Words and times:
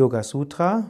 Yoga 0.00 0.22
Sutra, 0.22 0.84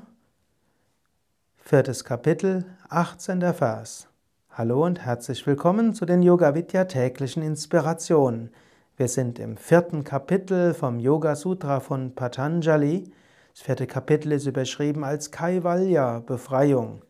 viertes 1.57 2.05
Kapitel, 2.05 2.65
18. 2.91 3.41
Vers. 3.55 4.07
Hallo 4.53 4.87
und 4.87 5.05
herzlich 5.05 5.45
willkommen 5.49 5.95
zu 5.95 6.07
den 6.07 6.23
Yoga 6.23 6.55
Vidya 6.55 6.85
täglichen 6.85 7.43
Inspirationen. 7.43 8.53
Wir 8.97 9.09
sind 9.09 9.41
im 9.41 9.57
vierten 9.57 10.05
Kapitel 10.05 10.75
vom 10.75 11.01
Yoga 11.01 11.35
Sutra 11.35 11.81
von 11.81 12.15
Patanjali. 12.15 13.11
Das 13.53 13.63
vierte 13.63 13.89
Kapitel 13.89 14.31
ist 14.31 14.47
überschrieben 14.47 15.03
als 15.03 15.33
Kaivalya, 15.33 16.21
Befreiung. 16.21 17.03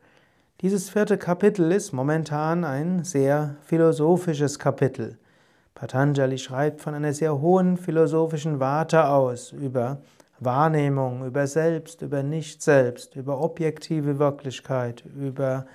Dieses 0.61 0.89
vierte 0.89 1.19
Kapitel 1.19 1.71
ist 1.71 1.91
momentan 1.91 2.63
ein 2.63 3.03
sehr 3.03 3.57
philosophisches 3.61 4.57
Kapitel. 4.57 5.19
Patanjali 5.75 6.39
schreibt 6.39 6.81
von 6.81 6.95
einer 6.95 7.13
sehr 7.13 7.39
hohen 7.39 7.77
philosophischen 7.77 8.59
Warte 8.59 9.07
aus 9.07 9.51
über 9.51 10.01
Wahrnehmung, 10.41 11.25
über 11.25 11.45
Selbst, 11.47 12.01
über 12.01 12.23
Nicht-Selbst, 12.23 13.15
über 13.15 13.39
objektive 13.39 14.17
Wirklichkeit, 14.19 15.03
über 15.05 15.67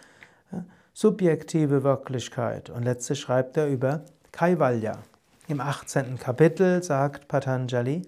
subjektive 0.93 1.85
Wirklichkeit. 1.85 2.69
Und 2.71 2.83
letztlich 2.83 3.21
schreibt 3.21 3.57
er 3.57 3.69
über 3.69 4.03
Kaivalya. 4.33 4.99
Im 5.47 5.61
18. 5.61 6.19
Kapitel 6.19 6.83
sagt 6.83 7.29
Patanjali, 7.29 8.03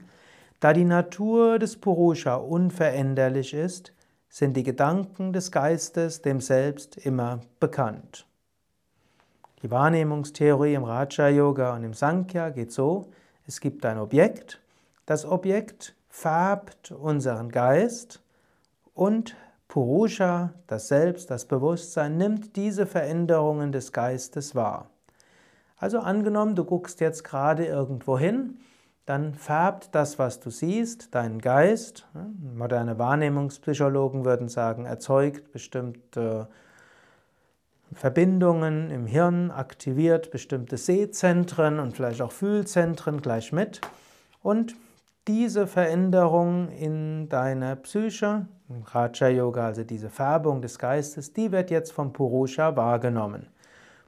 da 0.59 0.73
die 0.73 0.85
Natur 0.85 1.61
des 1.61 1.77
Purusha 1.77 2.35
unveränderlich 2.35 3.55
ist, 3.55 3.93
sind 4.29 4.57
die 4.57 4.65
Gedanken 4.65 5.33
des 5.33 5.53
Geistes 5.53 6.23
dem 6.23 6.41
Selbst 6.41 6.97
immer 6.97 7.41
bekannt. 7.61 8.27
Die 9.63 9.71
Wahrnehmungstheorie 9.71 10.75
im 10.75 10.85
Raja 10.85 11.29
Yoga 11.29 11.77
und 11.77 11.85
im 11.85 11.95
Sankhya 11.95 12.51
geht 12.51 12.73
so, 12.73 13.11
es 13.47 13.61
gibt 13.61 13.85
ein 13.85 13.99
Objekt, 13.99 14.61
das 15.07 15.25
Objekt 15.25 15.95
färbt 16.19 16.91
unseren 16.91 17.49
Geist 17.51 18.21
und 18.93 19.37
Purusha, 19.69 20.53
das 20.67 20.89
Selbst, 20.89 21.31
das 21.31 21.45
Bewusstsein, 21.45 22.17
nimmt 22.17 22.57
diese 22.57 22.87
Veränderungen 22.87 23.71
des 23.71 23.93
Geistes 23.93 24.57
wahr. 24.57 24.91
Also 25.77 26.01
angenommen, 26.01 26.57
du 26.57 26.65
guckst 26.65 27.01
jetzt 27.01 27.23
gerade 27.23 27.67
irgendwo 27.67 28.19
hin, 28.19 28.59
dann 29.07 29.35
färbt 29.35 29.95
das, 29.95 30.19
was 30.19 30.41
du 30.41 30.51
siehst, 30.51 31.15
deinen 31.15 31.41
Geist. 31.41 32.09
Moderne 32.55 32.99
Wahrnehmungspsychologen 32.99 34.25
würden 34.25 34.49
sagen, 34.49 34.87
erzeugt 34.87 35.53
bestimmte 35.53 36.49
Verbindungen 37.93 38.91
im 38.91 39.07
Hirn, 39.07 39.53
aktiviert 39.53 40.33
bestimmte 40.33 40.79
Sehzentren 40.79 41.79
und 41.79 41.95
vielleicht 41.95 42.23
auch 42.23 42.33
Fühlzentren 42.33 43.23
gleich 43.23 43.53
mit. 43.53 43.81
Und 44.43 44.75
diese 45.29 45.67
Veränderung 45.67 46.71
in 46.71 47.29
deiner 47.29 47.77
Psyche, 47.77 48.47
Raja 48.87 49.29
Yoga, 49.29 49.67
also 49.67 49.85
diese 49.85 50.09
Färbung 50.09 50.63
des 50.63 50.79
Geistes, 50.79 51.35
die 51.35 51.53
wird 51.53 51.71
jetzt 51.71 51.93
vom 51.93 52.15
Purusha 52.15 52.75
wahrgenommen. 52.77 53.47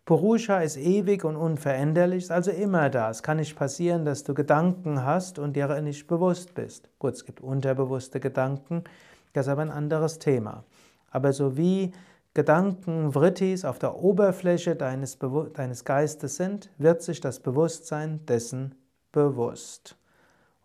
Purusha 0.07 0.61
ist 0.61 0.79
ewig 0.79 1.25
und 1.25 1.37
unveränderlich, 1.37 2.25
ist 2.25 2.33
also 2.33 2.51
immer 2.51 2.89
da. 2.89 3.11
Es 3.11 3.23
kann 3.23 3.37
nicht 3.37 3.55
passieren, 3.55 4.07
dass 4.07 4.25
du 4.25 4.33
Gedanken 4.33 5.05
hast 5.05 5.39
und 5.39 5.57
dir 5.57 5.69
nicht 5.83 6.07
bewusst 6.07 6.55
bist. 6.55 6.89
Gut, 6.99 7.13
es 7.13 7.27
gibt 7.27 7.43
unterbewusste 7.43 8.19
Gedanken, 8.19 8.83
das 9.35 9.47
ist 9.47 9.53
aber 9.53 9.63
ein 9.63 9.71
anderes 9.71 10.19
Thema. 10.19 10.65
Aber 11.11 11.35
so 11.35 11.57
wie 11.57 11.93
Gedanken, 12.33 13.13
Vrittis 13.13 13.67
auf 13.67 13.79
der 13.79 13.97
Oberfläche 13.97 14.75
deines, 14.75 15.19
deines 15.53 15.85
Geistes 15.85 16.37
sind, 16.37 16.71
wird 16.79 17.03
sich 17.03 17.21
das 17.21 17.41
Bewusstsein 17.41 18.25
dessen 18.25 18.75
bewusst. 19.13 20.00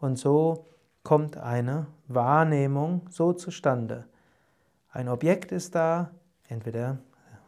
Und 0.05 0.19
so 0.19 0.67
kommt 1.01 1.35
eine 1.35 1.87
Wahrnehmung 2.07 3.07
so 3.09 3.33
zustande. 3.33 4.05
Ein 4.91 5.09
Objekt 5.09 5.51
ist 5.51 5.73
da, 5.73 6.11
entweder 6.47 6.99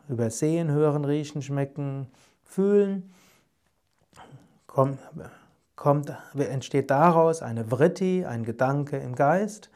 über 0.10 0.32
Sehen, 0.32 0.72
Hören, 0.72 1.06
Riechen, 1.06 1.44
Schmecken, 1.44 2.08
Fühlen, 2.44 3.14
kommt, 4.66 4.98
kommt, 5.76 6.12
entsteht 6.34 6.90
daraus 6.90 7.44
eine 7.44 7.66
Vritti, 7.66 8.26
ein 8.26 8.44
Gedanke 8.44 8.98
im 8.98 9.14
Geist. 9.14 9.70